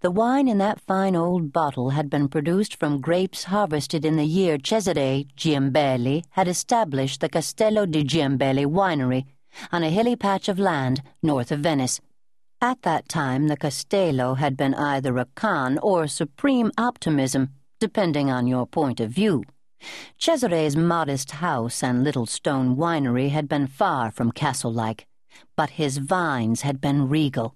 [0.00, 4.24] The wine in that fine old bottle had been produced from grapes harvested in the
[4.24, 9.26] year Cesare Giambelli had established the Castello di Giambelli winery
[9.70, 12.00] on a hilly patch of land north of Venice.
[12.60, 18.46] At that time, the Castello had been either a con or supreme optimism, depending on
[18.46, 19.44] your point of view.
[20.18, 25.06] Cesare's modest house and little stone winery had been far from castle-like,
[25.56, 27.54] but his vines had been regal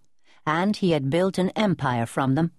[0.48, 2.52] and he had built an empire from them.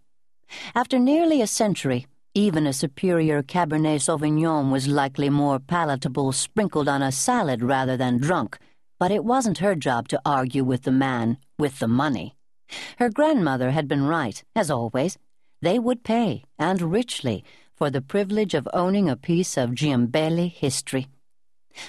[0.75, 2.05] After nearly a century,
[2.35, 8.19] even a superior Cabernet Sauvignon was likely more palatable sprinkled on a salad rather than
[8.19, 8.59] drunk,
[8.99, 12.35] but it wasn't her job to argue with the man with the money.
[12.97, 15.17] Her grandmother had been right, as always.
[15.61, 17.43] They would pay, and richly,
[17.75, 21.07] for the privilege of owning a piece of Giambelli history.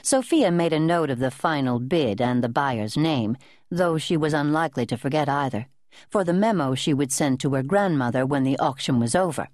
[0.03, 3.37] Sophia made a note of the final bid and the buyer's name,
[3.71, 5.67] though she was unlikely to forget either
[6.09, 9.49] for the memo she would send to her grandmother when the auction was over.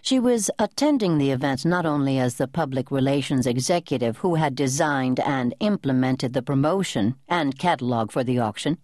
[0.00, 5.18] She was attending the event not only as the public relations executive who had designed
[5.20, 8.78] and implemented the promotion and catalog for the auction,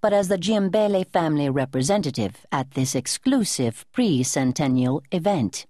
[0.00, 5.66] but as the Giambelli family representative at this exclusive pre-centennial event.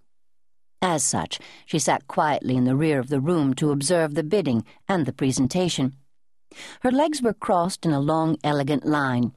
[0.80, 4.64] As such, she sat quietly in the rear of the room to observe the bidding
[4.88, 5.96] and the presentation.
[6.82, 9.32] Her legs were crossed in a long, elegant line,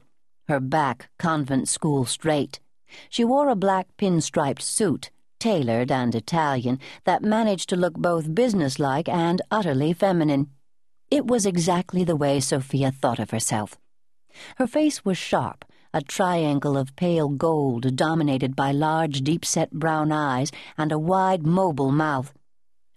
[0.48, 2.60] her back convent school straight.
[3.08, 9.08] She wore a black pinstriped suit, tailored and Italian, that managed to look both businesslike
[9.08, 10.50] and utterly feminine.
[11.10, 13.76] It was exactly the way Sophia thought of herself.
[14.56, 15.64] Her face was sharp,
[15.94, 21.92] a triangle of pale gold dominated by large, deep-set brown eyes and a wide, mobile
[21.92, 22.32] mouth.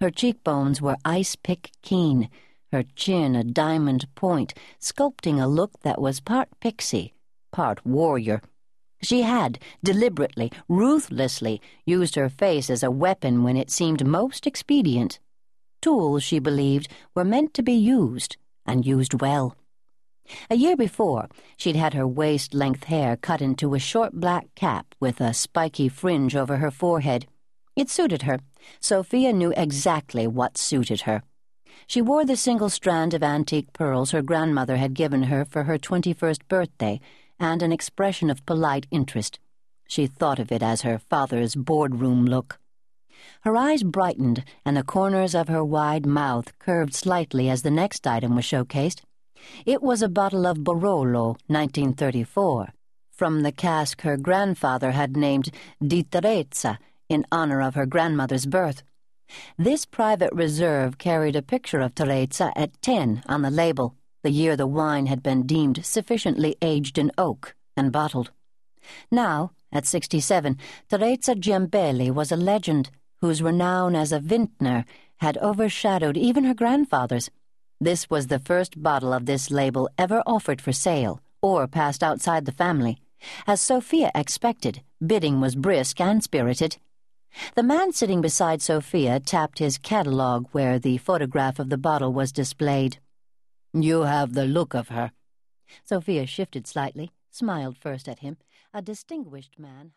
[0.02, 2.30] Her cheekbones were ice-pick keen,
[2.72, 7.16] her chin a diamond point, sculpting a look that was part pixie
[7.56, 8.42] part warrior.
[9.02, 15.20] She had, deliberately, ruthlessly, used her face as a weapon when it seemed most expedient.
[15.82, 18.36] Tools, she believed, were meant to be used,
[18.66, 19.56] and used well.
[20.50, 24.96] A year before, she'd had her waist length hair cut into a short black cap
[25.00, 27.28] with a spiky fringe over her forehead.
[27.76, 28.40] It suited her.
[28.80, 31.24] Sophia knew exactly what suited her.
[31.88, 35.78] She wore the single strand of antique pearls her grandmother had given her for her
[35.78, 37.00] 21st birthday
[37.40, 39.40] and an expression of polite interest.
[39.88, 42.60] She thought of it as her father's boardroom look.
[43.42, 48.08] Her eyes brightened, and the corners of her wide mouth curved slightly as the next
[48.08, 49.02] item was showcased.
[49.66, 52.74] It was a bottle of Barolo, 1934,
[53.12, 55.50] from the cask her grandfather had named
[55.86, 56.78] Di Tereza
[57.10, 58.84] in honor of her grandmother's birth.
[59.58, 63.96] This private reserve carried a picture of Tereza at ten on the label
[64.26, 68.32] the year the wine had been deemed sufficiently aged in oak and bottled.
[69.12, 70.58] Now, at sixty-seven,
[70.90, 72.90] Tereza Giambelli was a legend
[73.22, 74.84] whose renown as a vintner
[75.18, 77.30] had overshadowed even her grandfather's.
[77.80, 82.46] This was the first bottle of this label ever offered for sale or passed outside
[82.46, 82.98] the family.
[83.46, 86.78] As Sophia expected, bidding was brisk and spirited.
[87.56, 92.32] The man sitting beside Sophia tapped his catalogue where the photograph of the bottle was
[92.32, 93.00] displayed.
[93.74, 95.12] You have the look of her.
[95.84, 98.38] Sophia shifted slightly, smiled first at him.
[98.74, 99.92] A distinguished man.